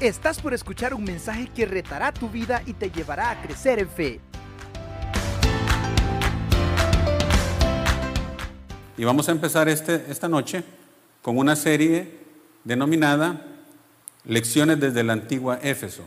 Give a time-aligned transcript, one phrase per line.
[0.00, 3.88] Estás por escuchar un mensaje que retará tu vida y te llevará a crecer en
[3.88, 4.20] fe.
[8.96, 10.62] Y vamos a empezar este, esta noche
[11.20, 12.16] con una serie
[12.62, 13.44] denominada
[14.24, 16.04] Lecciones desde la antigua Éfeso.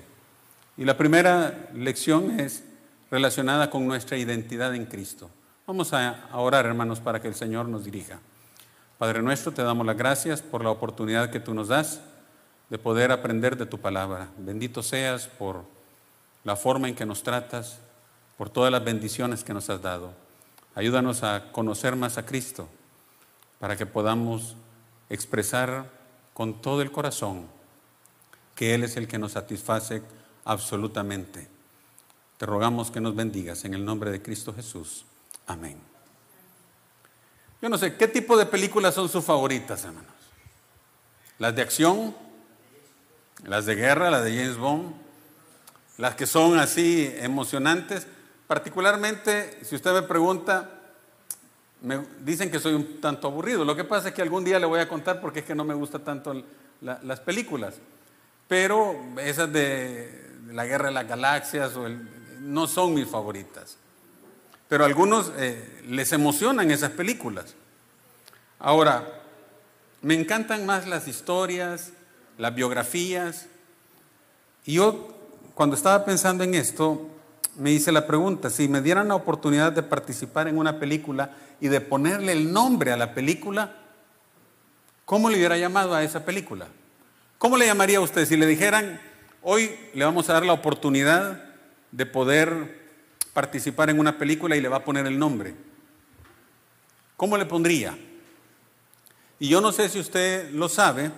[0.77, 2.63] Y la primera lección es
[3.09, 5.29] relacionada con nuestra identidad en Cristo.
[5.67, 8.19] Vamos a orar, hermanos, para que el Señor nos dirija.
[8.97, 11.99] Padre nuestro, te damos las gracias por la oportunidad que tú nos das
[12.71, 14.29] de poder aprender de tu palabra.
[14.37, 15.65] Bendito seas por
[16.45, 17.79] la forma en que nos tratas,
[18.37, 20.13] por todas las bendiciones que nos has dado.
[20.73, 22.69] Ayúdanos a conocer más a Cristo
[23.59, 24.55] para que podamos
[25.09, 25.91] expresar
[26.33, 27.45] con todo el corazón
[28.55, 30.01] que Él es el que nos satisface
[30.45, 31.49] absolutamente.
[32.37, 35.03] Te rogamos que nos bendigas en el nombre de Cristo Jesús.
[35.45, 35.77] Amén.
[37.61, 40.09] Yo no sé, ¿qué tipo de películas son sus favoritas, hermanos?
[41.37, 42.30] ¿Las de acción?
[43.43, 44.93] Las de guerra, las de James Bond,
[45.97, 48.07] las que son así emocionantes.
[48.47, 50.69] Particularmente, si usted me pregunta,
[51.81, 53.65] me dicen que soy un tanto aburrido.
[53.65, 55.63] Lo que pasa es que algún día le voy a contar porque es que no
[55.63, 56.43] me gustan tanto
[56.81, 57.75] las películas.
[58.47, 61.73] Pero esas de, la guerra de las galaxias
[62.39, 63.77] no son mis favoritas.
[64.67, 67.55] Pero a algunos eh, les emocionan esas películas.
[68.59, 69.21] Ahora,
[70.01, 71.93] me encantan más las historias,
[72.37, 73.47] las biografías.
[74.65, 75.15] Y yo,
[75.53, 77.09] cuando estaba pensando en esto,
[77.57, 81.67] me hice la pregunta, si me dieran la oportunidad de participar en una película y
[81.67, 83.75] de ponerle el nombre a la película,
[85.05, 86.67] ¿cómo le hubiera llamado a esa película?
[87.37, 89.01] ¿Cómo le llamaría a usted si le dijeran,
[89.41, 91.43] hoy le vamos a dar la oportunidad
[91.91, 92.79] de poder
[93.33, 95.55] participar en una película y le va a poner el nombre?
[97.17, 97.97] ¿Cómo le pondría?
[99.39, 101.11] Y yo no sé si usted lo sabe,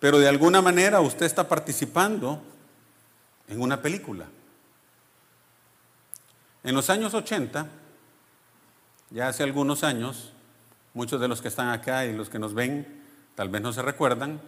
[0.00, 2.42] pero de alguna manera usted está participando
[3.48, 4.26] en una película.
[6.62, 7.66] En los años 80,
[9.10, 10.32] ya hace algunos años,
[10.94, 13.02] muchos de los que están acá y los que nos ven
[13.34, 14.40] tal vez no se recuerdan,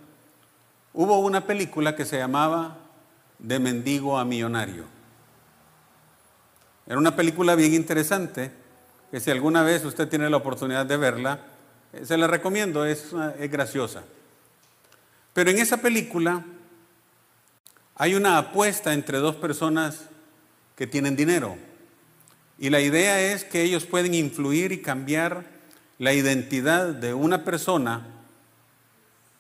[0.93, 2.77] hubo una película que se llamaba
[3.39, 4.85] De mendigo a millonario.
[6.87, 8.51] Era una película bien interesante,
[9.11, 11.39] que si alguna vez usted tiene la oportunidad de verla,
[11.93, 14.03] eh, se la recomiendo, es, es graciosa.
[15.33, 16.45] Pero en esa película
[17.95, 20.07] hay una apuesta entre dos personas
[20.77, 21.57] que tienen dinero.
[22.59, 25.45] Y la idea es que ellos pueden influir y cambiar
[25.99, 28.07] la identidad de una persona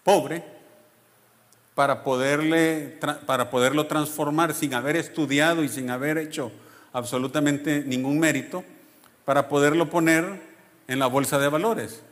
[0.04, 0.44] pobre
[1.74, 6.52] para, poderle, para poderlo transformar sin haber estudiado y sin haber hecho
[6.92, 8.64] absolutamente ningún mérito,
[9.24, 10.42] para poderlo poner
[10.88, 12.02] en la bolsa de valores.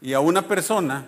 [0.00, 1.06] Y a una persona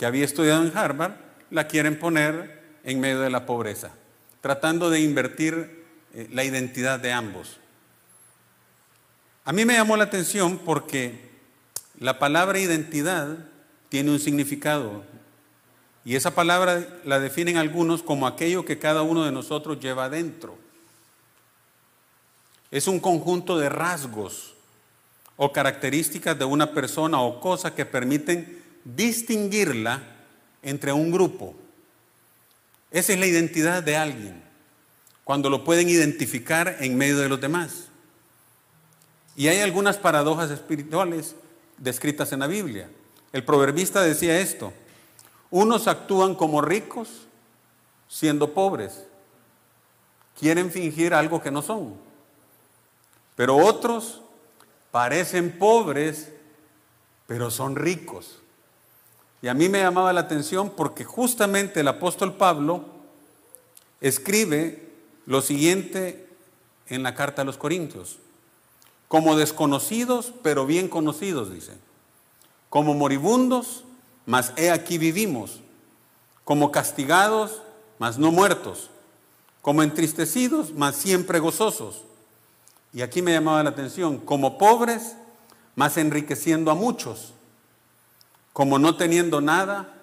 [0.00, 1.12] que había estudiado en Harvard,
[1.50, 3.90] la quieren poner en medio de la pobreza,
[4.40, 5.84] tratando de invertir
[6.14, 7.58] eh, la identidad de ambos.
[9.44, 11.28] A mí me llamó la atención porque
[11.98, 13.40] la palabra identidad
[13.90, 15.04] tiene un significado
[16.02, 20.56] y esa palabra la definen algunos como aquello que cada uno de nosotros lleva adentro.
[22.70, 24.54] Es un conjunto de rasgos
[25.36, 28.59] o características de una persona o cosa que permiten
[28.96, 30.02] distinguirla
[30.62, 31.54] entre un grupo.
[32.90, 34.42] Esa es la identidad de alguien,
[35.24, 37.86] cuando lo pueden identificar en medio de los demás.
[39.36, 41.36] Y hay algunas paradojas espirituales
[41.78, 42.90] descritas en la Biblia.
[43.32, 44.72] El proverbista decía esto,
[45.50, 47.26] unos actúan como ricos
[48.08, 49.04] siendo pobres,
[50.38, 51.94] quieren fingir algo que no son,
[53.36, 54.20] pero otros
[54.90, 56.32] parecen pobres,
[57.26, 58.39] pero son ricos.
[59.42, 62.84] Y a mí me llamaba la atención porque justamente el apóstol Pablo
[64.00, 64.90] escribe
[65.26, 66.28] lo siguiente
[66.88, 68.18] en la carta a los Corintios.
[69.08, 71.72] Como desconocidos, pero bien conocidos, dice.
[72.68, 73.84] Como moribundos,
[74.26, 75.60] mas he aquí vivimos.
[76.44, 77.62] Como castigados,
[77.98, 78.90] mas no muertos.
[79.62, 82.04] Como entristecidos, mas siempre gozosos.
[82.92, 84.18] Y aquí me llamaba la atención.
[84.18, 85.16] Como pobres,
[85.74, 87.32] mas enriqueciendo a muchos
[88.52, 89.94] como no teniendo nada,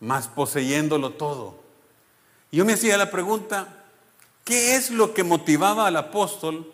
[0.00, 1.58] más poseyéndolo todo.
[2.52, 3.84] yo me hacía la pregunta,
[4.44, 6.72] ¿qué es lo que motivaba al apóstol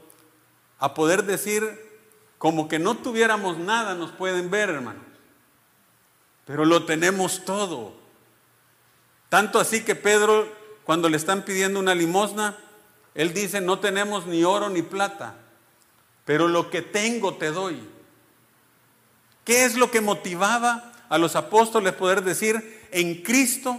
[0.79, 1.91] a poder decir,
[2.39, 5.03] como que no tuviéramos nada, nos pueden ver, hermanos,
[6.45, 7.95] pero lo tenemos todo?
[9.29, 10.47] Tanto así que Pedro,
[10.85, 12.57] cuando le están pidiendo una limosna,
[13.15, 15.37] él dice, no tenemos ni oro ni plata,
[16.25, 17.89] pero lo que tengo te doy.
[19.45, 23.79] ¿Qué es lo que motivaba a los apóstoles poder decir, en Cristo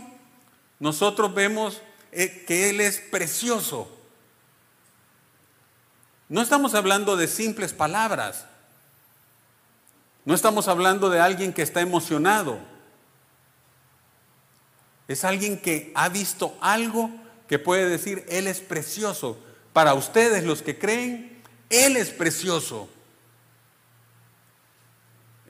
[0.79, 1.81] nosotros vemos
[2.11, 3.89] eh, que Él es precioso.
[6.29, 8.45] No estamos hablando de simples palabras.
[10.25, 12.59] No estamos hablando de alguien que está emocionado.
[15.07, 17.09] Es alguien que ha visto algo
[17.47, 19.39] que puede decir, Él es precioso.
[19.73, 21.41] Para ustedes los que creen,
[21.71, 22.89] Él es precioso.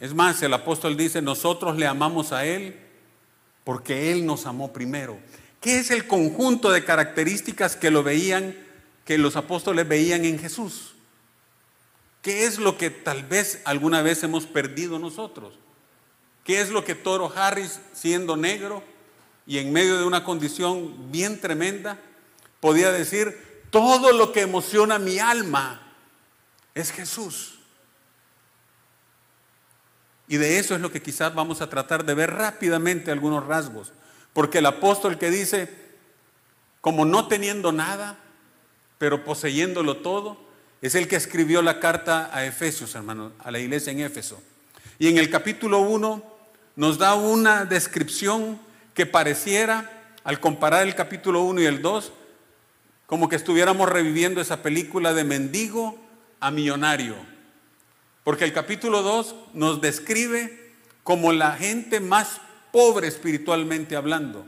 [0.04, 2.78] Es más, el apóstol dice, nosotros le amamos a Él
[3.64, 5.18] porque Él nos amó primero.
[5.62, 8.54] ¿Qué es el conjunto de características que lo veían,
[9.06, 10.96] que los apóstoles veían en Jesús?
[12.22, 15.54] ¿Qué es lo que tal vez alguna vez hemos perdido nosotros?
[16.44, 18.84] ¿Qué es lo que Toro Harris, siendo negro
[19.48, 21.98] y en medio de una condición bien tremenda,
[22.60, 25.94] podía decir, todo lo que emociona mi alma
[26.76, 27.63] es Jesús?
[30.28, 33.92] Y de eso es lo que quizás vamos a tratar de ver rápidamente algunos rasgos.
[34.32, 35.70] Porque el apóstol que dice,
[36.82, 38.18] como no teniendo nada,
[38.98, 40.38] pero poseyéndolo todo,
[40.82, 44.42] es el que escribió la carta a Efesios, hermano, a la iglesia en Éfeso.
[45.00, 46.24] Y en el capítulo 1
[46.76, 48.60] nos da una descripción
[48.94, 49.90] que pareciera,
[50.24, 52.12] al comparar el capítulo 1 y el 2,
[53.06, 55.98] como que estuviéramos reviviendo esa película de mendigo
[56.40, 57.16] a millonario.
[58.24, 60.72] Porque el capítulo 2 nos describe
[61.04, 62.40] como la gente más
[62.72, 64.46] pobre espiritualmente hablando.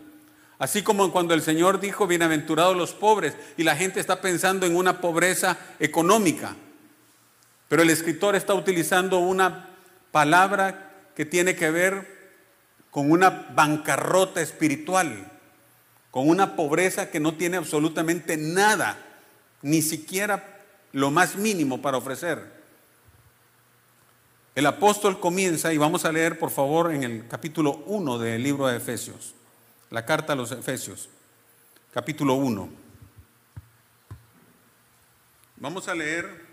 [0.57, 4.75] Así como cuando el Señor dijo, bienaventurados los pobres, y la gente está pensando en
[4.75, 6.55] una pobreza económica.
[7.67, 9.69] Pero el escritor está utilizando una
[10.11, 12.15] palabra que tiene que ver
[12.89, 15.29] con una bancarrota espiritual,
[16.11, 18.97] con una pobreza que no tiene absolutamente nada,
[19.61, 20.61] ni siquiera
[20.93, 22.54] lo más mínimo para ofrecer.
[24.55, 28.67] El apóstol comienza, y vamos a leer por favor en el capítulo 1 del libro
[28.67, 29.35] de Efesios,
[29.89, 31.09] la carta a los Efesios,
[31.91, 32.69] capítulo 1.
[35.57, 36.45] Vamos a leer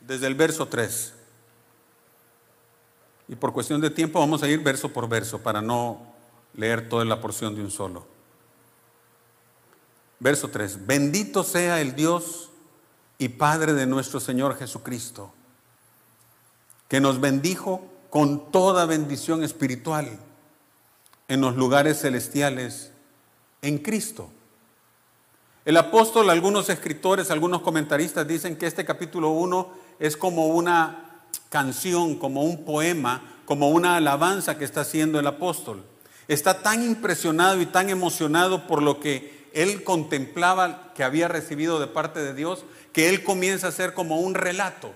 [0.00, 1.14] desde el verso 3.
[3.28, 6.12] Y por cuestión de tiempo vamos a ir verso por verso para no
[6.52, 8.06] leer toda la porción de un solo.
[10.20, 10.86] Verso 3.
[10.86, 12.50] Bendito sea el Dios
[13.16, 15.32] y Padre de nuestro Señor Jesucristo
[16.92, 17.80] que nos bendijo
[18.10, 20.18] con toda bendición espiritual
[21.26, 22.92] en los lugares celestiales
[23.62, 24.28] en Cristo.
[25.64, 32.16] El apóstol, algunos escritores, algunos comentaristas dicen que este capítulo 1 es como una canción,
[32.16, 35.82] como un poema, como una alabanza que está haciendo el apóstol.
[36.28, 41.86] Está tan impresionado y tan emocionado por lo que él contemplaba que había recibido de
[41.86, 44.92] parte de Dios, que él comienza a hacer como un relato.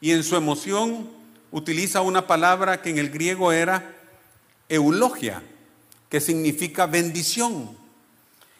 [0.00, 1.08] Y en su emoción
[1.50, 3.94] utiliza una palabra que en el griego era
[4.68, 5.42] eulogia,
[6.08, 7.76] que significa bendición.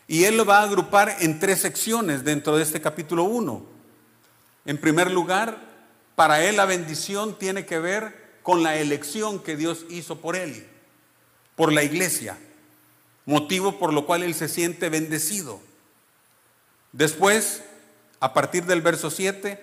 [0.09, 3.65] Y él lo va a agrupar en tres secciones dentro de este capítulo 1.
[4.65, 5.59] En primer lugar,
[6.15, 10.67] para él la bendición tiene que ver con la elección que Dios hizo por él,
[11.57, 12.39] por la iglesia,
[13.25, 15.61] motivo por lo cual él se siente bendecido.
[16.93, 17.63] Después,
[18.21, 19.63] a partir del verso 7,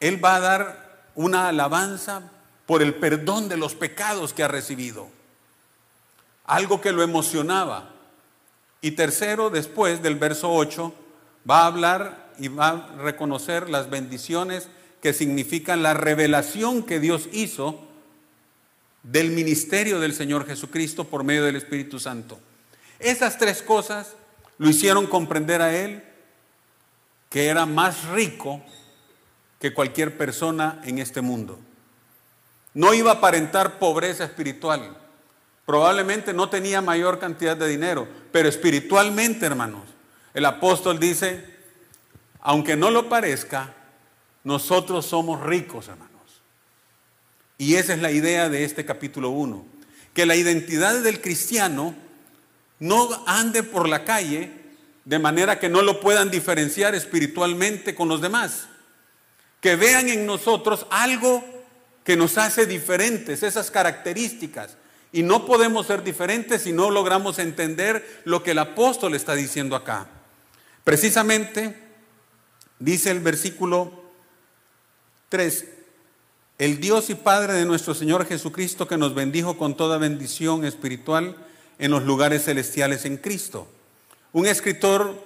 [0.00, 0.83] él va a dar
[1.14, 2.22] una alabanza
[2.66, 5.08] por el perdón de los pecados que ha recibido.
[6.44, 7.90] Algo que lo emocionaba.
[8.80, 10.94] Y tercero, después del verso 8,
[11.48, 14.68] va a hablar y va a reconocer las bendiciones
[15.00, 17.80] que significan la revelación que Dios hizo
[19.02, 22.38] del ministerio del Señor Jesucristo por medio del Espíritu Santo.
[22.98, 24.14] Esas tres cosas
[24.58, 26.02] lo hicieron comprender a él
[27.28, 28.62] que era más rico
[29.64, 31.58] que cualquier persona en este mundo.
[32.74, 34.94] No iba a aparentar pobreza espiritual.
[35.64, 39.84] Probablemente no tenía mayor cantidad de dinero, pero espiritualmente, hermanos,
[40.34, 41.46] el apóstol dice,
[42.42, 43.72] aunque no lo parezca,
[44.42, 46.42] nosotros somos ricos, hermanos.
[47.56, 49.64] Y esa es la idea de este capítulo 1,
[50.12, 51.94] que la identidad del cristiano
[52.80, 54.52] no ande por la calle
[55.06, 58.68] de manera que no lo puedan diferenciar espiritualmente con los demás
[59.64, 61.42] que vean en nosotros algo
[62.04, 64.76] que nos hace diferentes, esas características.
[65.10, 69.74] Y no podemos ser diferentes si no logramos entender lo que el apóstol está diciendo
[69.74, 70.06] acá.
[70.84, 71.82] Precisamente,
[72.78, 73.90] dice el versículo
[75.30, 75.64] 3,
[76.58, 81.38] el Dios y Padre de nuestro Señor Jesucristo que nos bendijo con toda bendición espiritual
[81.78, 83.66] en los lugares celestiales en Cristo.
[84.34, 85.24] Un escritor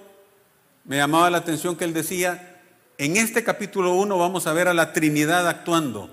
[0.85, 2.48] me llamaba la atención que él decía,
[2.99, 6.12] en este capítulo 1 vamos a ver a la Trinidad actuando,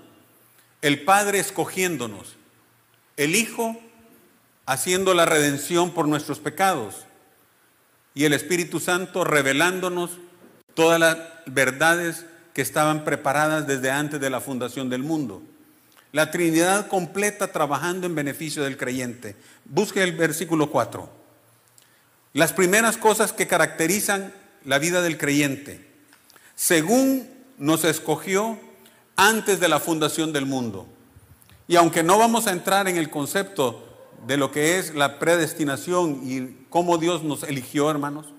[0.82, 2.36] el Padre escogiéndonos,
[3.16, 3.76] el Hijo
[4.66, 7.06] haciendo la redención por nuestros pecados
[8.14, 10.12] y el Espíritu Santo revelándonos
[10.74, 12.24] todas las verdades
[12.54, 15.42] que estaban preparadas desde antes de la fundación del mundo.
[16.12, 19.34] La Trinidad completa trabajando en beneficio del creyente.
[19.64, 21.10] Busque el versículo 4.
[22.32, 24.32] Las primeras cosas que caracterizan
[24.64, 25.85] la vida del creyente.
[26.56, 28.58] Según nos escogió
[29.14, 30.86] antes de la fundación del mundo.
[31.68, 33.82] Y aunque no vamos a entrar en el concepto
[34.26, 38.32] de lo que es la predestinación y cómo Dios nos eligió, hermanos,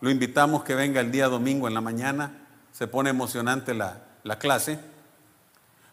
[0.00, 2.46] lo invitamos que venga el día domingo en la mañana.
[2.72, 4.78] Se pone emocionante la, la clase.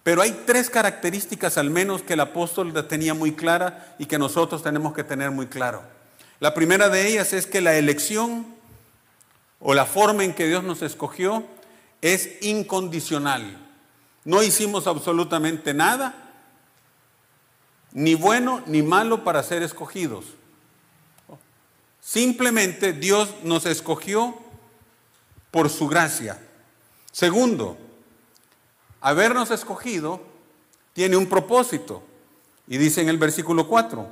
[0.04, 4.62] Pero hay tres características al menos que el apóstol tenía muy clara y que nosotros
[4.62, 5.82] tenemos que tener muy claro.
[6.40, 8.53] La primera de ellas es que la elección
[9.64, 11.44] o la forma en que Dios nos escogió
[12.02, 13.58] es incondicional.
[14.26, 16.14] No hicimos absolutamente nada,
[17.94, 20.26] ni bueno ni malo para ser escogidos.
[22.02, 24.38] Simplemente Dios nos escogió
[25.50, 26.46] por su gracia.
[27.14, 27.78] Segundo,
[29.00, 30.22] habernos escogido
[30.92, 32.04] tiene un propósito.
[32.68, 34.08] Y dice en el versículo 4,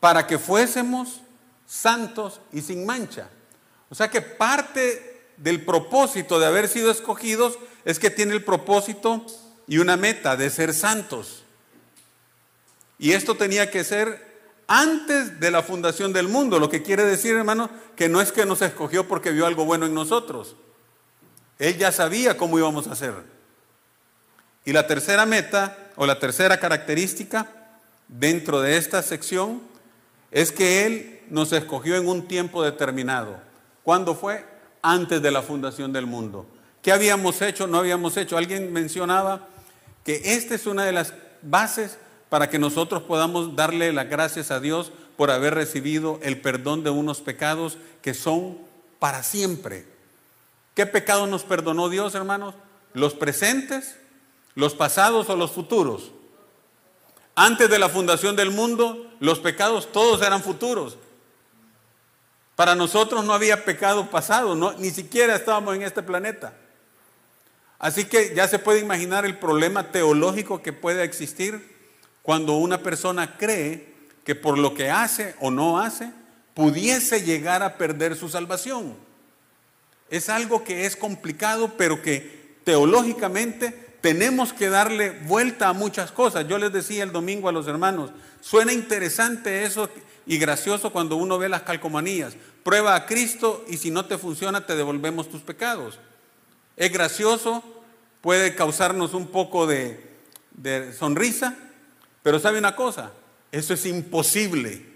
[0.00, 1.20] para que fuésemos
[1.66, 3.28] santos y sin mancha.
[3.90, 9.26] O sea que parte del propósito de haber sido escogidos es que tiene el propósito
[9.66, 11.42] y una meta de ser santos.
[12.98, 14.30] Y esto tenía que ser
[14.66, 18.46] antes de la fundación del mundo, lo que quiere decir, hermano, que no es que
[18.46, 20.54] nos escogió porque vio algo bueno en nosotros.
[21.58, 23.14] Él ya sabía cómo íbamos a hacer.
[24.64, 27.48] Y la tercera meta o la tercera característica
[28.06, 29.60] dentro de esta sección
[30.30, 33.49] es que Él nos escogió en un tiempo determinado.
[33.90, 34.46] ¿Cuándo fue?
[34.82, 36.46] Antes de la fundación del mundo.
[36.80, 37.66] ¿Qué habíamos hecho?
[37.66, 38.38] No habíamos hecho.
[38.38, 39.48] Alguien mencionaba
[40.04, 44.60] que esta es una de las bases para que nosotros podamos darle las gracias a
[44.60, 48.58] Dios por haber recibido el perdón de unos pecados que son
[49.00, 49.88] para siempre.
[50.76, 52.54] ¿Qué pecado nos perdonó Dios, hermanos?
[52.94, 53.96] ¿Los presentes,
[54.54, 56.12] los pasados o los futuros?
[57.34, 60.96] Antes de la fundación del mundo, los pecados todos eran futuros.
[62.60, 66.52] Para nosotros no había pecado pasado, ni siquiera estábamos en este planeta.
[67.78, 71.74] Así que ya se puede imaginar el problema teológico que puede existir
[72.20, 73.94] cuando una persona cree
[74.26, 76.10] que por lo que hace o no hace,
[76.52, 78.94] pudiese llegar a perder su salvación.
[80.10, 83.70] Es algo que es complicado, pero que teológicamente
[84.02, 86.46] tenemos que darle vuelta a muchas cosas.
[86.46, 88.10] Yo les decía el domingo a los hermanos,
[88.42, 89.88] suena interesante eso
[90.26, 92.34] y gracioso cuando uno ve las calcomanías.
[92.62, 95.98] Prueba a Cristo y si no te funciona te devolvemos tus pecados.
[96.76, 97.62] Es gracioso,
[98.20, 100.18] puede causarnos un poco de,
[100.52, 101.56] de sonrisa,
[102.22, 103.12] pero sabe una cosa,
[103.52, 104.86] eso es imposible.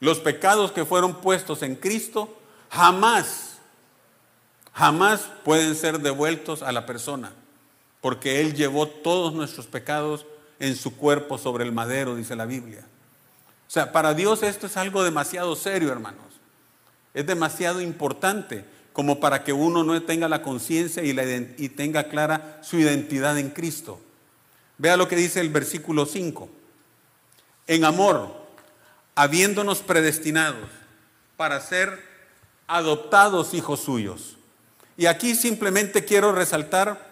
[0.00, 2.36] Los pecados que fueron puestos en Cristo
[2.70, 3.58] jamás,
[4.72, 7.32] jamás pueden ser devueltos a la persona,
[8.00, 10.26] porque Él llevó todos nuestros pecados
[10.58, 12.86] en su cuerpo sobre el madero, dice la Biblia.
[13.74, 16.26] O sea, para Dios esto es algo demasiado serio, hermanos.
[17.12, 21.10] Es demasiado importante como para que uno no tenga la conciencia y,
[21.58, 24.00] y tenga clara su identidad en Cristo.
[24.78, 26.48] Vea lo que dice el versículo 5.
[27.66, 28.46] En amor,
[29.16, 30.70] habiéndonos predestinados
[31.36, 32.00] para ser
[32.68, 34.36] adoptados hijos suyos.
[34.96, 37.04] Y aquí simplemente quiero resaltar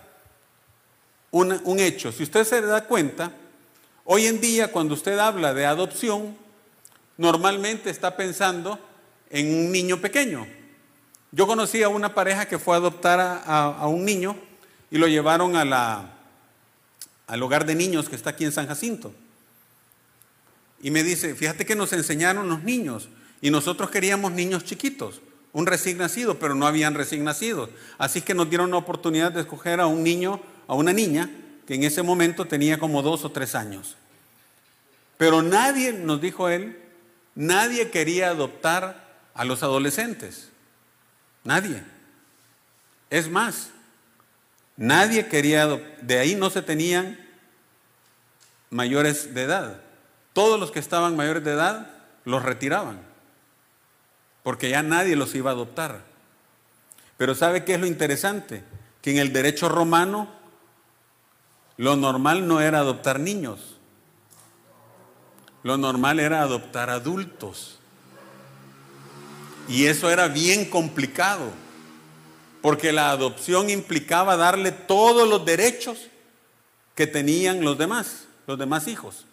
[1.32, 2.12] un, un, hecho.
[2.12, 3.32] Si usted se da cuenta,
[4.04, 6.40] hoy en día cuando usted habla de adopción,
[7.22, 8.80] normalmente está pensando
[9.30, 10.44] en un niño pequeño.
[11.30, 14.36] Yo conocí a una pareja que fue a adoptar a, un niño
[14.90, 19.14] y lo llevaron al hogar de niños que está aquí en San Jacinto.
[20.82, 23.08] Y me dice, fíjate que nos enseñaron los niños
[23.40, 27.70] y nosotros queríamos niños chiquitos, un recién nacido, pero no habían recién nacidos.
[27.98, 31.30] Así que nos dieron la oportunidad de escoger a un niño, a una niña,
[31.68, 33.96] que en ese momento tenía como dos o tres años.
[35.18, 36.81] Pero nadie, nos dijo él,
[37.34, 40.50] nadie quería adoptar a los adolescentes.
[41.44, 41.82] Nadie.
[43.10, 43.70] Es más,
[44.76, 45.66] nadie quería,
[46.00, 47.18] de ahí no se tenían
[48.70, 49.80] mayores de edad.
[50.32, 51.88] Todos los que estaban mayores de edad
[52.24, 53.00] los retiraban,
[54.42, 56.02] porque ya nadie los iba a adoptar.
[57.16, 58.64] Pero ¿sabe qué es lo interesante?
[59.02, 60.28] Que en el derecho romano
[61.76, 63.71] lo normal no era adoptar niños,
[65.62, 67.78] lo normal era adoptar adultos.
[69.68, 71.52] Y eso era bien complicado,
[72.60, 76.08] porque la adopción implicaba darle todos los derechos
[76.94, 79.24] que tenían los demás los demás hijos.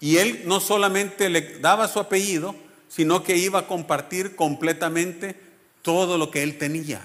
[0.00, 2.54] Y él no solamente le daba su apellido,
[2.88, 5.38] sino que iba a compartir completamente
[5.82, 7.00] todo lo que él tenía.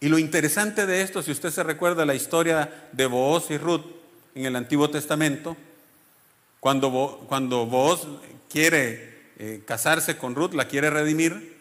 [0.00, 3.84] Y lo interesante de esto, si usted se recuerda la historia de Booz y Ruth
[4.36, 5.56] en el Antiguo Testamento,
[6.60, 8.06] cuando, Bo, cuando Booz
[8.50, 11.56] quiere eh, casarse con Ruth, la quiere redimir,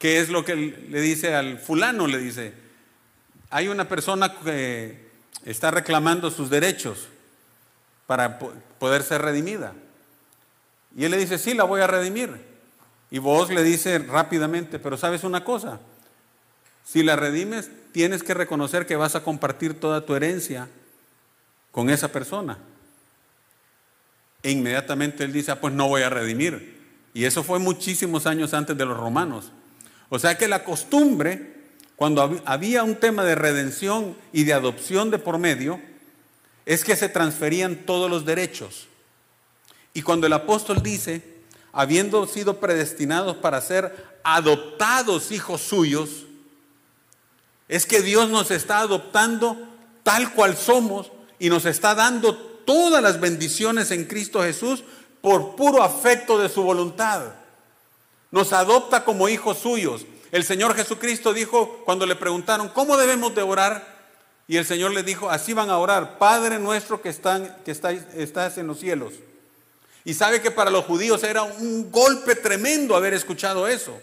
[0.00, 2.08] ¿qué es lo que le dice al fulano?
[2.08, 2.52] Le dice,
[3.48, 5.06] hay una persona que
[5.44, 7.06] está reclamando sus derechos
[8.08, 9.74] para poder ser redimida.
[10.96, 12.44] Y él le dice, sí, la voy a redimir.
[13.08, 15.78] Y vos le dice rápidamente, pero sabes una cosa,
[16.84, 20.68] si la redimes, tienes que reconocer que vas a compartir toda tu herencia
[21.76, 22.56] con esa persona.
[24.42, 26.80] E inmediatamente él dice, ah, pues no voy a redimir.
[27.12, 29.52] Y eso fue muchísimos años antes de los romanos.
[30.08, 31.54] O sea que la costumbre,
[31.94, 35.78] cuando había un tema de redención y de adopción de por medio,
[36.64, 38.88] es que se transferían todos los derechos.
[39.92, 41.42] Y cuando el apóstol dice,
[41.72, 46.24] habiendo sido predestinados para ser adoptados hijos suyos,
[47.68, 49.58] es que Dios nos está adoptando
[50.02, 54.84] tal cual somos y nos está dando todas las bendiciones en Cristo Jesús
[55.20, 57.22] por puro afecto de su voluntad.
[58.30, 60.04] Nos adopta como hijos suyos.
[60.32, 63.96] El Señor Jesucristo dijo cuando le preguntaron, ¿cómo debemos de orar?
[64.48, 68.58] Y el Señor le dijo, así van a orar, Padre nuestro que, están, que estás
[68.58, 69.14] en los cielos.
[70.04, 73.98] Y sabe que para los judíos era un golpe tremendo haber escuchado eso.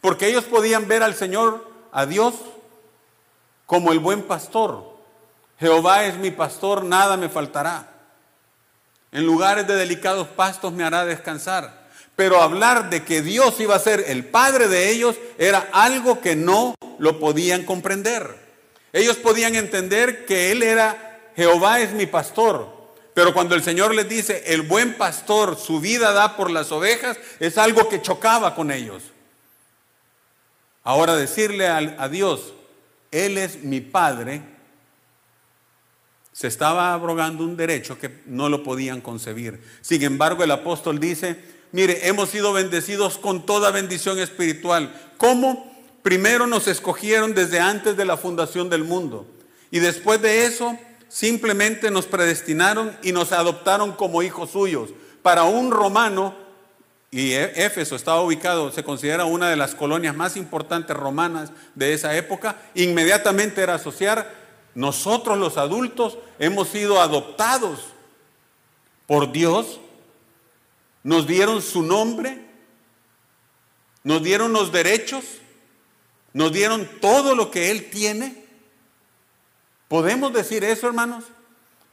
[0.00, 2.34] Porque ellos podían ver al Señor, a Dios,
[3.66, 4.95] como el buen pastor.
[5.58, 7.88] Jehová es mi pastor, nada me faltará.
[9.12, 11.86] En lugares de delicados pastos me hará descansar.
[12.16, 16.34] Pero hablar de que Dios iba a ser el Padre de ellos era algo que
[16.34, 18.46] no lo podían comprender.
[18.92, 22.74] Ellos podían entender que Él era, Jehová es mi pastor.
[23.12, 27.18] Pero cuando el Señor les dice, el buen pastor su vida da por las ovejas,
[27.40, 29.02] es algo que chocaba con ellos.
[30.82, 32.52] Ahora decirle a, Dios,
[33.10, 34.42] Él es mi Padre,
[36.36, 39.58] se estaba abrogando un derecho que no lo podían concebir.
[39.80, 41.40] Sin embargo, el apóstol dice,
[41.72, 44.94] mire, hemos sido bendecidos con toda bendición espiritual.
[45.16, 45.74] ¿Cómo?
[46.02, 49.26] Primero nos escogieron desde antes de la fundación del mundo.
[49.70, 54.90] Y después de eso, simplemente nos predestinaron y nos adoptaron como hijos suyos.
[55.22, 56.34] Para un romano,
[57.10, 61.94] y e, Éfeso estaba ubicado, se considera una de las colonias más importantes romanas de
[61.94, 64.45] esa época, inmediatamente era asociar,
[64.76, 67.80] nosotros los adultos hemos sido adoptados
[69.06, 69.80] por Dios,
[71.02, 72.44] nos dieron su nombre,
[74.04, 75.24] nos dieron los derechos,
[76.34, 78.44] nos dieron todo lo que Él tiene.
[79.88, 81.24] ¿Podemos decir eso, hermanos?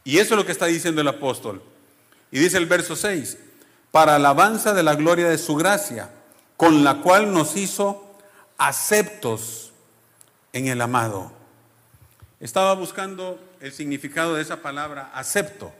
[0.03, 1.63] Y eso es lo que está diciendo el apóstol.
[2.31, 3.37] Y dice el verso 6,
[3.91, 6.09] para alabanza de la gloria de su gracia,
[6.57, 8.13] con la cual nos hizo
[8.57, 9.71] aceptos
[10.51, 11.42] en el amado.
[12.43, 15.71] Estaba buscando el significado de esa palabra acepto.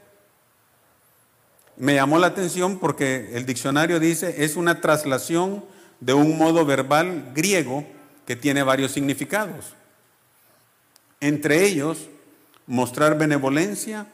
[1.76, 5.62] Me llamó la atención porque el diccionario dice es una traslación
[6.00, 7.86] de un modo verbal griego
[8.26, 9.74] que tiene varios significados.
[11.20, 12.08] Entre ellos,
[12.66, 14.06] mostrar benevolencia,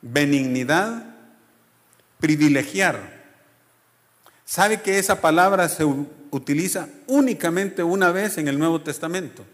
[0.00, 1.16] benignidad,
[2.20, 3.20] privilegiar.
[4.44, 9.44] ¿Sabe que esa palabra se utiliza únicamente una vez en el Nuevo Testamento?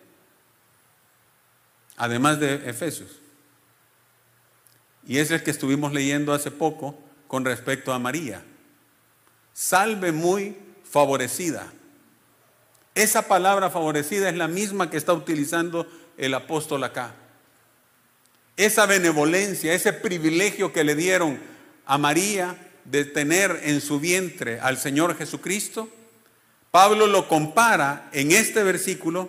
[1.96, 3.10] Además de Efesios.
[5.06, 8.42] Y es el que estuvimos leyendo hace poco con respecto a María.
[9.52, 11.72] Salve muy favorecida.
[12.94, 17.14] Esa palabra favorecida es la misma que está utilizando el apóstol acá.
[18.56, 21.38] Esa benevolencia, ese privilegio que le dieron
[21.84, 25.90] a María de tener en su vientre al Señor Jesucristo,
[26.70, 29.28] Pablo lo compara en este versículo,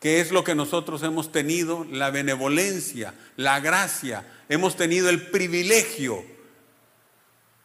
[0.00, 6.24] que es lo que nosotros hemos tenido, la benevolencia, la gracia, hemos tenido el privilegio,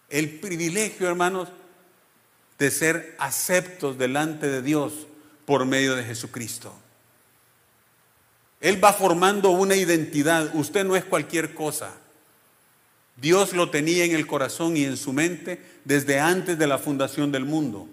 [0.10, 1.50] el privilegio, hermanos,
[2.60, 5.08] de ser aceptos delante de Dios
[5.46, 6.74] por medio de Jesucristo.
[8.60, 10.54] Él va formando una identidad.
[10.56, 11.94] Usted no es cualquier cosa.
[13.16, 17.32] Dios lo tenía en el corazón y en su mente desde antes de la fundación
[17.32, 17.88] del mundo.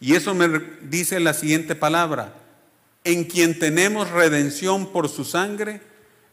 [0.00, 0.48] Y eso me
[0.82, 2.43] dice la siguiente palabra.
[3.04, 5.80] En quien tenemos redención por su sangre,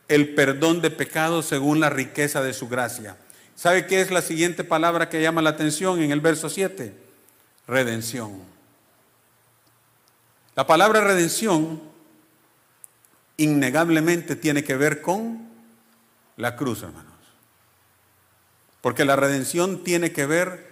[0.08, 3.18] el perdón de pecados según la riqueza de su gracia.
[3.56, 7.12] ¿Sabe qué es la siguiente palabra que llama la atención en el verso 7?
[7.72, 8.42] redención.
[10.56, 11.82] La palabra redención
[13.38, 15.48] innegablemente tiene que ver con
[16.36, 17.08] la cruz, hermanos.
[18.82, 20.70] Porque la redención tiene que ver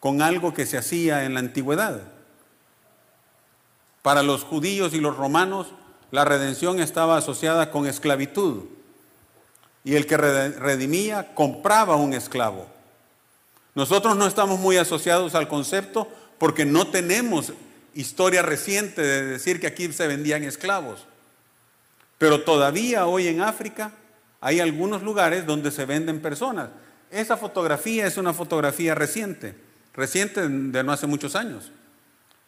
[0.00, 2.02] con algo que se hacía en la antigüedad.
[4.02, 5.68] Para los judíos y los romanos,
[6.10, 8.64] la redención estaba asociada con esclavitud.
[9.84, 12.66] Y el que redimía compraba un esclavo.
[13.74, 16.08] Nosotros no estamos muy asociados al concepto
[16.38, 17.52] porque no tenemos
[17.94, 21.06] historia reciente de decir que aquí se vendían esclavos.
[22.18, 23.92] Pero todavía hoy en África
[24.40, 26.70] hay algunos lugares donde se venden personas.
[27.10, 29.54] Esa fotografía es una fotografía reciente,
[29.94, 31.70] reciente de no hace muchos años.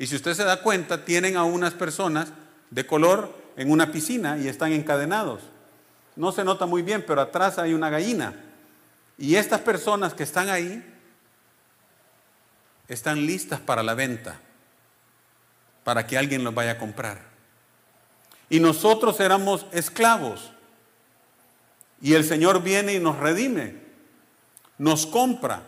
[0.03, 2.33] Y si usted se da cuenta, tienen a unas personas
[2.71, 5.43] de color en una piscina y están encadenados.
[6.17, 8.35] No se nota muy bien, pero atrás hay una gallina.
[9.17, 10.85] Y estas personas que están ahí
[12.89, 14.41] están listas para la venta,
[15.85, 17.21] para que alguien los vaya a comprar.
[18.51, 20.51] Y nosotros éramos esclavos.
[22.01, 23.77] Y el Señor viene y nos redime,
[24.79, 25.63] nos compra,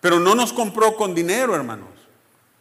[0.00, 1.97] pero no nos compró con dinero, hermanos.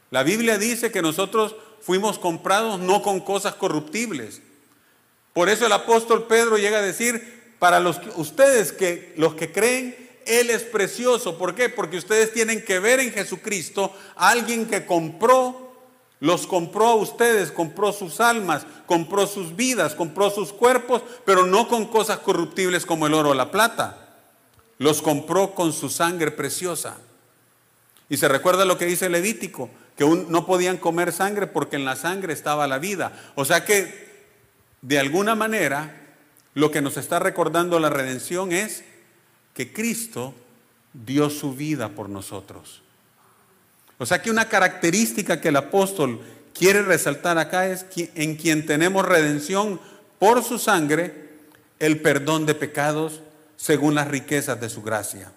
[0.10, 4.42] La Biblia dice que nosotros fuimos comprados no con cosas corruptibles.
[5.34, 9.96] Por eso el apóstol Pedro llega a decir, para los ustedes que los que creen,
[10.26, 11.38] él es precioso.
[11.38, 11.70] ¿Por qué?
[11.70, 15.72] Porque ustedes tienen que ver en Jesucristo a alguien que compró,
[16.20, 21.68] los compró a ustedes, compró sus almas, compró sus vidas, compró sus cuerpos, pero no
[21.68, 24.04] con cosas corruptibles como el oro o la plata.
[24.80, 26.98] Los compró con su sangre preciosa.
[28.10, 31.96] Y se recuerda lo que dice Levítico, que no podían comer sangre porque en la
[31.96, 33.32] sangre estaba la vida.
[33.36, 34.08] O sea que,
[34.82, 35.94] de alguna manera,
[36.54, 38.84] lo que nos está recordando la redención es
[39.54, 40.34] que Cristo
[40.94, 42.82] dio su vida por nosotros.
[43.98, 46.22] O sea que una característica que el apóstol
[46.54, 49.82] quiere resaltar acá es que en quien tenemos redención
[50.20, 51.28] por su sangre,
[51.80, 53.22] el perdón de pecados
[53.58, 55.32] según las riquezas de su gracia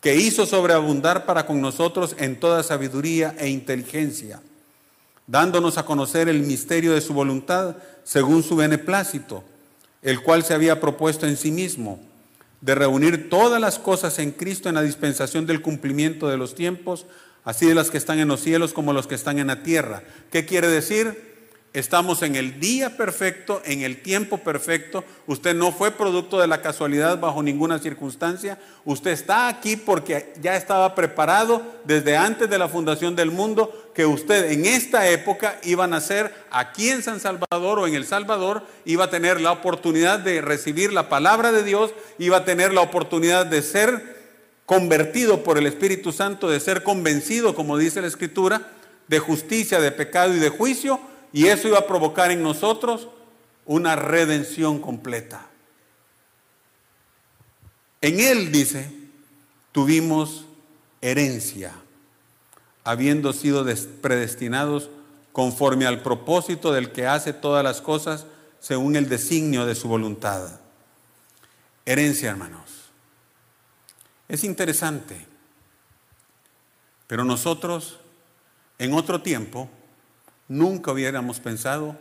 [0.00, 4.40] que hizo sobreabundar para con nosotros en toda sabiduría e inteligencia,
[5.26, 9.44] dándonos a conocer el misterio de su voluntad según su beneplácito,
[10.02, 12.00] el cual se había propuesto en sí mismo,
[12.62, 17.06] de reunir todas las cosas en Cristo en la dispensación del cumplimiento de los tiempos,
[17.44, 20.02] así de las que están en los cielos como los que están en la tierra.
[20.30, 21.29] ¿Qué quiere decir?
[21.72, 25.04] Estamos en el día perfecto, en el tiempo perfecto.
[25.28, 28.58] Usted no fue producto de la casualidad bajo ninguna circunstancia.
[28.84, 34.04] Usted está aquí porque ya estaba preparado desde antes de la fundación del mundo que
[34.04, 38.64] usted en esta época iba a nacer aquí en San Salvador o en El Salvador,
[38.84, 42.80] iba a tener la oportunidad de recibir la palabra de Dios, iba a tener la
[42.80, 44.18] oportunidad de ser
[44.66, 48.72] convertido por el Espíritu Santo, de ser convencido, como dice la Escritura,
[49.06, 53.08] de justicia, de pecado y de juicio y eso iba a provocar en nosotros
[53.66, 55.46] una redención completa.
[58.00, 58.90] En Él, dice,
[59.72, 60.46] tuvimos
[61.00, 61.72] herencia,
[62.84, 63.64] habiendo sido
[64.00, 64.90] predestinados
[65.32, 68.26] conforme al propósito del que hace todas las cosas
[68.58, 70.60] según el designio de su voluntad.
[71.84, 72.90] Herencia, hermanos.
[74.28, 75.26] Es interesante,
[77.06, 77.98] pero nosotros
[78.78, 79.68] en otro tiempo
[80.50, 81.96] nunca hubiéramos pensado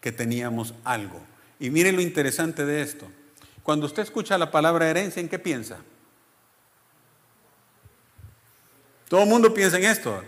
[0.00, 1.20] que teníamos algo.
[1.58, 3.10] Y miren lo interesante de esto.
[3.62, 5.78] Cuando usted escucha la palabra herencia, ¿en qué piensa?
[9.08, 10.22] Todo el mundo piensa en esto.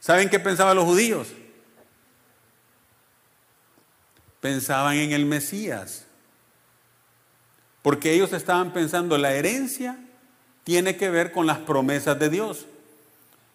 [0.00, 1.28] ¿Saben qué pensaban los judíos?
[4.40, 6.06] Pensaban en el Mesías.
[7.82, 9.96] Porque ellos estaban pensando, la herencia
[10.64, 12.66] tiene que ver con las promesas de Dios.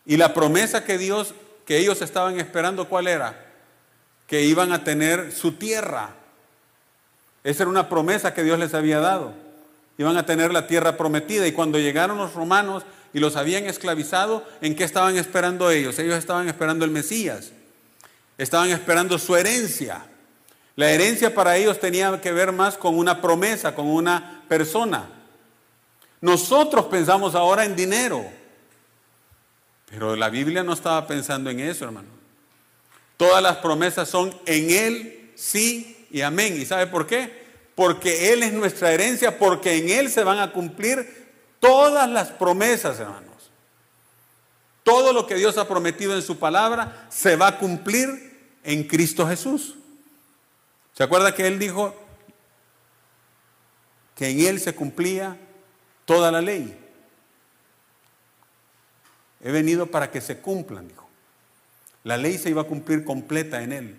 [0.06, 1.36] Y la promesa que Dios
[1.70, 3.46] que ellos estaban esperando, ¿cuál era?
[4.26, 6.16] Que iban a tener su tierra.
[7.44, 9.34] Esa era una promesa que Dios les había dado.
[10.00, 11.46] Iban a tener la tierra prometida.
[11.46, 16.00] Y cuando llegaron los romanos y los habían esclavizado, ¿en qué estaban esperando ellos?
[16.00, 17.52] Ellos estaban esperando el Mesías.
[18.40, 20.08] Estaban esperando su herencia.
[20.76, 25.08] La herencia para ellos tenía que ver más con una promesa, con una persona.
[26.20, 28.39] Nosotros pensamos ahora en dinero.
[29.90, 32.10] Pero la Biblia no estaba pensando en eso, hermano.
[33.18, 36.56] Todas las promesas son en Él, sí y amén.
[36.60, 37.48] ¿Y sabe por qué?
[37.76, 41.28] Porque Él es nuestra herencia, porque en Él se van a cumplir
[41.60, 43.52] todas las promesas, hermanos.
[44.84, 49.28] Todo lo que Dios ha prometido en su palabra se va a cumplir en Cristo
[49.28, 49.76] Jesús.
[50.94, 51.96] ¿Se acuerda que Él dijo
[54.16, 55.38] que en Él se cumplía
[56.06, 56.78] toda la ley?
[59.42, 61.08] He venido para que se cumplan, dijo.
[62.04, 63.96] La ley se iba a cumplir completa en él.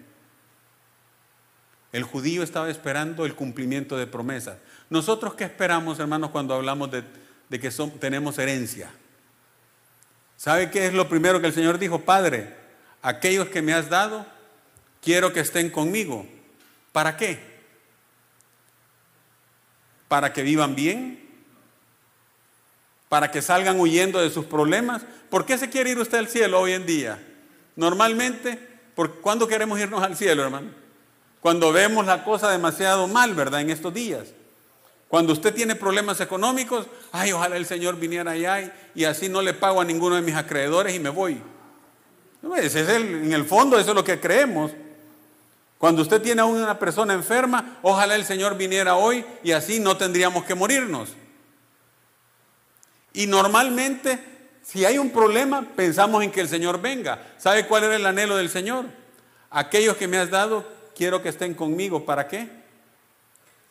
[1.93, 4.59] El judío estaba esperando el cumplimiento de promesas.
[4.91, 7.05] Nosotros qué esperamos, hermanos, cuando hablamos de,
[7.51, 8.91] que tenemos herencia.
[10.37, 12.03] ¿Sabe qué es lo primero que el Señor dijo?
[12.03, 12.55] Padre,
[13.03, 14.25] aquellos que me has dado,
[15.03, 16.27] quiero que estén conmigo.
[16.93, 17.41] ¿Para qué?
[20.09, 21.20] ¿Para que vivan bien?
[23.11, 25.03] ¿Para que salgan huyendo de sus problemas?
[25.31, 27.21] ¿Por qué se quiere ir usted al cielo hoy en día?
[27.75, 28.57] Normalmente,
[28.95, 30.69] ¿por ¿cuándo queremos irnos al cielo, hermano?
[31.41, 33.63] Cuando vemos la cosa demasiado mal, ¿verdad?
[33.63, 34.29] En estos días.
[35.09, 39.55] Cuando usted tiene problemas económicos, ay, ojalá el Señor viniera allá y, así no le
[39.55, 41.43] pago a ninguno de mis acreedores y me voy.
[42.59, 44.71] Ese es en el fondo, eso es lo que creemos.
[45.79, 49.97] Cuando usted tiene a una persona enferma, ojalá el Señor viniera hoy y así no
[49.97, 51.17] tendríamos que morirnos.
[53.13, 54.19] Y normalmente,
[54.63, 57.35] si hay un problema, pensamos en que el Señor venga.
[57.39, 58.87] ¿Sabe cuál era el anhelo del Señor?
[59.51, 62.05] Aquellos que me has dado, quiero que estén conmigo.
[62.05, 62.49] ¿Para qué?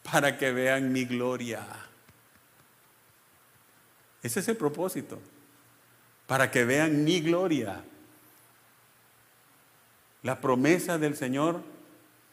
[0.04, 1.65] Para que vean mi gloria.
[4.21, 5.19] Ese es el propósito.
[6.28, 7.82] Para que vean mi gloria.
[10.21, 11.63] La promesa del Señor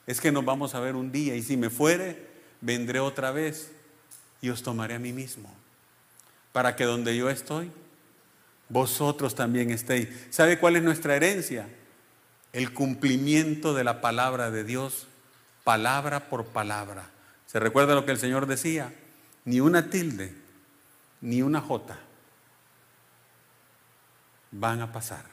[0.07, 2.27] es que nos vamos a ver un día y si me fuere,
[2.61, 3.71] vendré otra vez
[4.41, 5.55] y os tomaré a mí mismo.
[6.57, 7.71] Para que donde yo estoy,
[8.71, 10.09] vosotros también estéis.
[10.31, 11.69] ¿Sabe cuál es nuestra herencia?
[12.57, 15.09] el cumplimiento de la palabra de Dios,
[15.63, 17.11] palabra por palabra.
[17.45, 18.95] ¿Se recuerda lo que el Señor decía?
[19.45, 20.35] Ni una tilde,
[21.21, 21.99] ni una jota
[24.53, 25.27] van a pasar.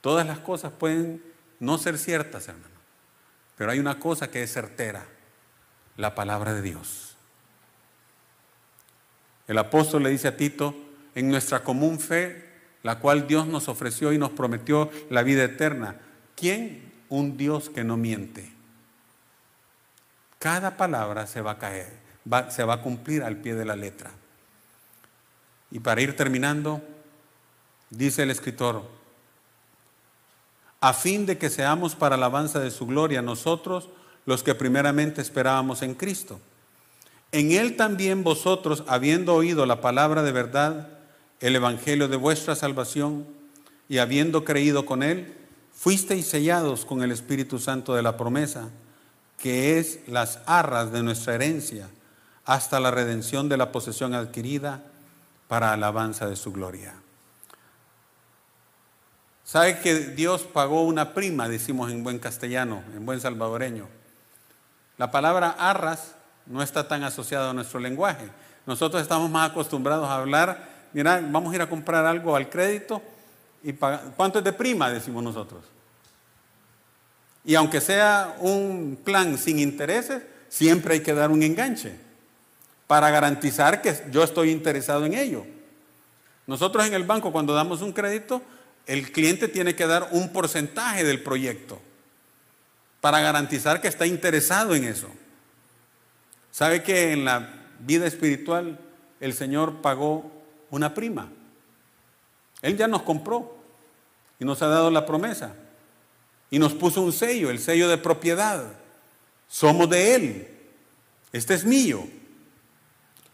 [0.00, 1.22] Todas las cosas pueden
[1.60, 2.74] no ser ciertas, hermano,
[3.56, 5.06] pero hay una cosa que es certera,
[5.96, 7.05] la palabra de Dios.
[9.46, 10.74] El apóstol le dice a Tito,
[11.14, 12.46] en nuestra común fe
[12.86, 15.96] la cual Dios nos ofreció y nos prometió la vida eterna.
[16.36, 16.92] ¿Quién?
[17.08, 18.52] Un Dios que no miente.
[20.38, 21.90] Cada palabra se va a caer,
[22.48, 24.12] se va a cumplir al pie de la letra.
[25.72, 26.80] Y para ir terminando,
[27.90, 28.88] dice el escritor,
[30.80, 33.88] a fin de que seamos para alabanza de su gloria nosotros
[34.26, 36.40] los que primeramente esperábamos en Cristo.
[37.32, 40.88] En Él también vosotros, habiendo oído la palabra de verdad,
[41.40, 43.26] el Evangelio de vuestra salvación
[43.88, 45.36] y habiendo creído con él,
[45.72, 48.70] fuisteis sellados con el Espíritu Santo de la promesa,
[49.38, 51.88] que es las arras de nuestra herencia,
[52.44, 54.84] hasta la redención de la posesión adquirida
[55.48, 56.94] para alabanza de su gloria.
[59.44, 63.88] ¿Sabe que Dios pagó una prima, decimos en buen castellano, en buen salvadoreño?
[64.98, 68.28] La palabra arras no está tan asociada a nuestro lenguaje.
[68.66, 73.02] Nosotros estamos más acostumbrados a hablar mira, vamos a ir a comprar algo al crédito
[73.62, 74.90] y ¿cuánto es de prima?
[74.90, 75.62] Decimos nosotros.
[77.44, 81.96] Y aunque sea un plan sin intereses, siempre hay que dar un enganche
[82.86, 85.44] para garantizar que yo estoy interesado en ello.
[86.46, 88.40] Nosotros en el banco cuando damos un crédito,
[88.86, 91.78] el cliente tiene que dar un porcentaje del proyecto
[93.02, 95.10] para garantizar que está interesado en eso.
[96.56, 98.78] ¿Sabe que en la vida espiritual
[99.20, 100.32] el Señor pagó
[100.70, 101.30] una prima.
[102.62, 103.58] Él ya nos compró
[104.40, 105.54] y nos ha dado la promesa
[106.48, 108.72] y nos puso un sello, el sello de propiedad.
[109.46, 110.48] Somos de Él.
[111.30, 112.08] Este es mío.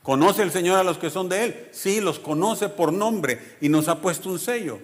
[0.02, 1.68] ¿Conoce el Señor a los que son de Él?
[1.70, 4.80] Sí, los conoce por nombre y nos ha puesto un sello.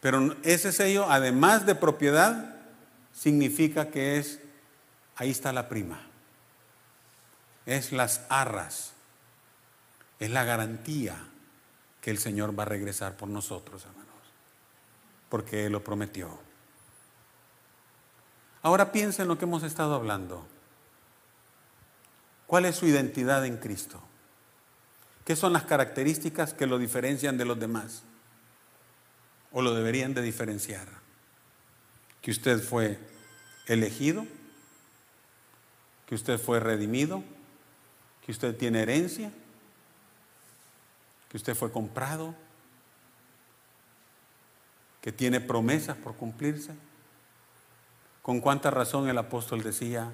[0.00, 2.56] Pero ese sello, además de propiedad,
[3.12, 4.40] significa que es,
[5.14, 6.07] ahí está la prima.
[7.68, 8.94] Es las arras.
[10.18, 11.18] Es la garantía
[12.00, 14.08] que el Señor va a regresar por nosotros, hermanos,
[15.28, 16.40] porque Él lo prometió.
[18.62, 20.46] Ahora piensa en lo que hemos estado hablando.
[22.46, 24.00] ¿Cuál es su identidad en Cristo?
[25.26, 28.02] ¿Qué son las características que lo diferencian de los demás?
[29.52, 30.88] ¿O lo deberían de diferenciar?
[32.22, 32.98] Que usted fue
[33.66, 34.26] elegido,
[36.06, 37.22] que usted fue redimido,
[38.28, 39.32] que usted tiene herencia,
[41.30, 42.34] que usted fue comprado,
[45.00, 46.74] que tiene promesas por cumplirse.
[48.20, 50.12] Con cuánta razón el apóstol decía,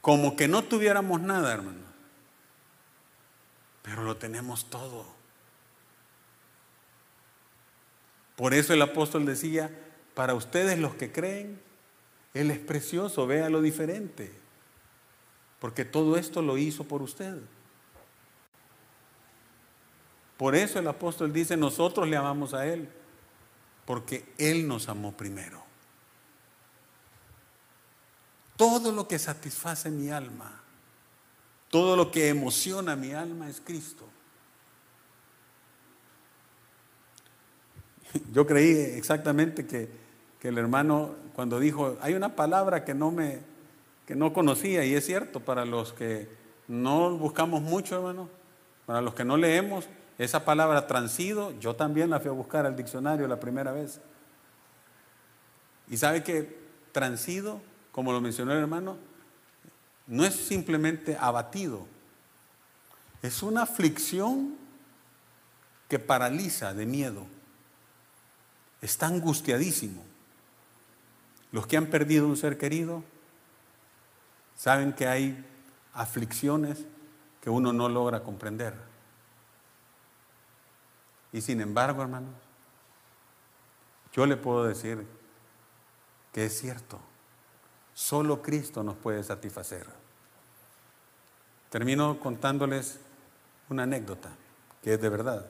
[0.00, 1.82] como que no tuviéramos nada, hermano,
[3.82, 5.04] pero lo tenemos todo.
[8.36, 9.76] Por eso el apóstol decía,
[10.14, 11.60] para ustedes los que creen,
[12.34, 14.45] Él es precioso, vea lo diferente,
[15.66, 17.38] porque todo esto lo hizo por usted.
[20.36, 22.88] Por eso el apóstol dice, nosotros le amamos a Él,
[23.84, 25.64] porque Él nos amó primero.
[28.56, 30.62] Todo lo que satisface mi alma,
[31.68, 34.06] todo lo que emociona mi alma es Cristo.
[38.32, 39.90] Yo creí exactamente que,
[40.38, 43.55] que, el hermano cuando dijo, hay una palabra que no me
[44.06, 46.28] que no conocía y es cierto para los que
[46.68, 48.28] no buscamos mucho, hermano,
[48.86, 52.76] para los que no leemos, esa palabra transido, yo también la fui a buscar al
[52.76, 54.00] diccionario la primera vez.
[55.88, 56.58] Y sabe que
[56.92, 57.60] transido,
[57.92, 58.96] como lo mencionó el hermano,
[60.06, 61.86] no es simplemente abatido,
[63.22, 64.56] es una aflicción
[65.88, 67.26] que paraliza de miedo.
[68.80, 70.04] Está angustiadísimo.
[71.50, 73.02] Los que han perdido un ser querido
[74.56, 75.44] saben que hay
[75.92, 76.84] aflicciones
[77.40, 78.74] que uno no logra comprender.
[81.32, 82.34] Y sin embargo, hermanos,
[84.12, 85.06] yo le puedo decir
[86.32, 86.98] que es cierto.
[87.94, 89.86] Solo Cristo nos puede satisfacer.
[91.70, 92.98] Termino contándoles
[93.68, 94.30] una anécdota
[94.82, 95.46] que es de verdad.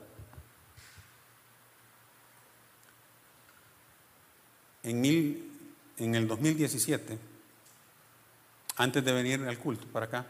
[4.83, 7.19] En, mil, en el 2017,
[8.77, 10.25] antes de venir al culto para acá,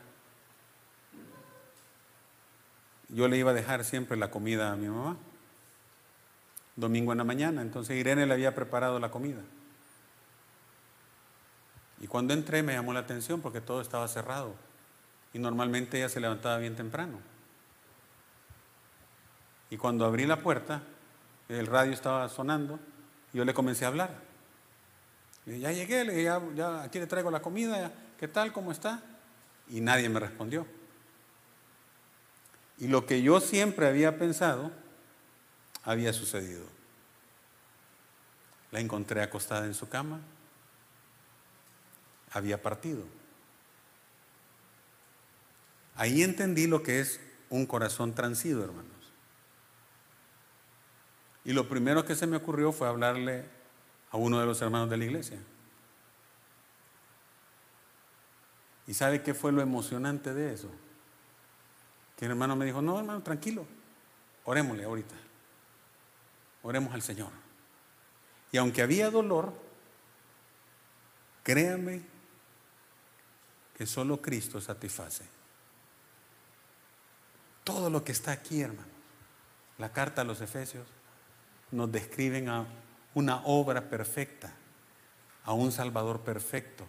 [3.10, 5.18] yo le iba a dejar siempre la comida a mi mamá,
[6.76, 9.42] domingo en la mañana, entonces Irene le había preparado la comida.
[12.00, 14.56] Y cuando entré me llamó la atención porque todo estaba cerrado.
[15.34, 17.20] Y normalmente ella se levantaba bien temprano.
[19.70, 20.84] Y cuando abrí la puerta,
[21.50, 22.80] el radio estaba sonando,
[23.34, 24.12] yo le comencé a hablar.
[25.46, 28.52] Ya llegué, ya, aquí le traigo la comida, ¿qué tal?
[28.54, 29.04] ¿Cómo está?
[29.70, 30.66] Y nadie me respondió.
[32.78, 34.72] Y lo que yo siempre había pensado
[35.84, 36.66] había sucedido.
[38.72, 40.20] La encontré acostada en su cama,
[42.32, 43.06] había partido.
[45.96, 48.92] Ahí entendí lo que es un corazón transido, hermanos.
[51.46, 53.46] Y lo primero que se me ocurrió fue hablarle
[54.12, 55.40] a uno de los hermanos de la iglesia.
[58.88, 60.70] ¿Y sabe qué fue lo emocionante de eso?
[62.16, 63.68] Que el hermano me dijo, no, hermano, tranquilo,
[64.46, 65.16] orémosle ahorita.
[66.64, 67.30] Oremos al Señor.
[68.52, 69.54] Y aunque había dolor,
[71.44, 72.02] créame
[73.78, 75.26] que solo Cristo satisface.
[77.64, 78.88] Todo lo que está aquí, hermano,
[79.78, 80.88] la carta a los Efesios,
[81.72, 82.66] nos describen a
[83.14, 84.54] una obra perfecta,
[85.44, 86.86] a un Salvador perfecto,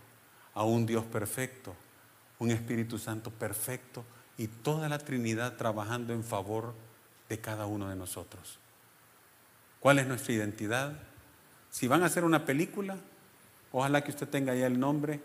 [0.55, 1.75] a un Dios perfecto,
[2.39, 4.05] un Espíritu Santo perfecto
[4.37, 6.75] y toda la Trinidad trabajando en favor
[7.29, 8.59] de cada uno de nosotros.
[9.81, 10.93] ¿Cuál es nuestra identidad?
[11.71, 12.97] Si van a hacer una película,
[13.73, 15.21] ojalá que usted tenga ya el nombre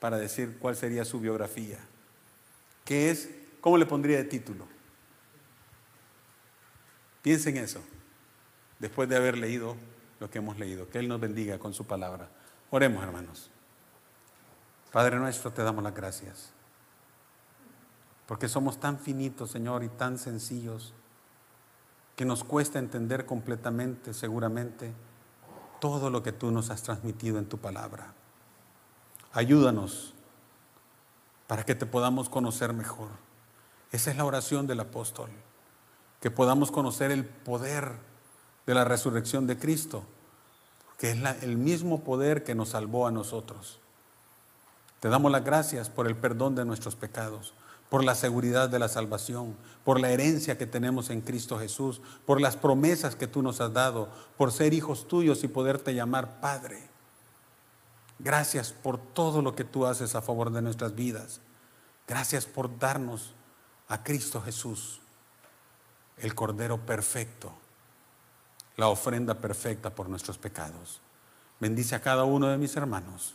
[0.00, 1.78] para decir cuál sería su biografía.
[2.84, 3.30] ¿Qué es?
[3.60, 4.66] ¿Cómo le pondría de título?
[7.22, 7.80] Piensen eso,
[8.80, 9.76] después de haber leído
[10.18, 10.88] lo que hemos leído.
[10.88, 12.28] Que Él nos bendiga con su palabra.
[12.70, 13.51] Oremos, hermanos.
[14.92, 16.52] Padre nuestro, te damos las gracias.
[18.26, 20.92] Porque somos tan finitos, Señor, y tan sencillos,
[22.14, 24.92] que nos cuesta entender completamente, seguramente,
[25.80, 28.14] todo lo que tú nos has transmitido en tu palabra.
[29.32, 30.14] Ayúdanos
[31.46, 33.08] para que te podamos conocer mejor.
[33.90, 35.30] Esa es la oración del apóstol,
[36.20, 37.92] que podamos conocer el poder
[38.66, 40.04] de la resurrección de Cristo,
[40.98, 43.81] que es el mismo poder que nos salvó a nosotros.
[45.02, 47.54] Te damos las gracias por el perdón de nuestros pecados,
[47.90, 52.40] por la seguridad de la salvación, por la herencia que tenemos en Cristo Jesús, por
[52.40, 56.88] las promesas que tú nos has dado, por ser hijos tuyos y poderte llamar Padre.
[58.20, 61.40] Gracias por todo lo que tú haces a favor de nuestras vidas.
[62.06, 63.34] Gracias por darnos
[63.88, 65.00] a Cristo Jesús,
[66.18, 67.52] el Cordero perfecto,
[68.76, 71.00] la ofrenda perfecta por nuestros pecados.
[71.58, 73.34] Bendice a cada uno de mis hermanos,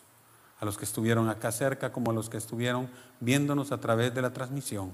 [0.59, 2.89] a los que estuvieron acá cerca como a los que estuvieron
[3.19, 4.91] viéndonos a través de la transmisión.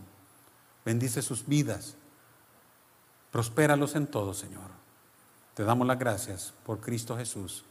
[0.86, 1.96] Bendice sus vidas.
[3.32, 4.70] Prospéralos en todo, Señor.
[5.54, 7.64] Te damos las gracias por Cristo Jesús.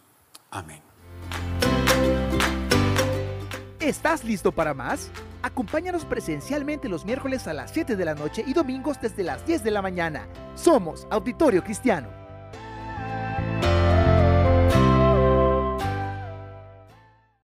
[0.51, 0.83] Amén.
[3.81, 5.11] ¿Estás listo para más?
[5.43, 9.65] Acompáñanos presencialmente los miércoles a las 7 de la noche y domingos desde las 10
[9.65, 10.29] de la mañana.
[10.55, 12.22] Somos Auditorio Cristiano.